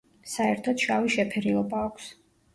[0.35, 2.11] საერთოდ შავი შეფერილობა აქვს.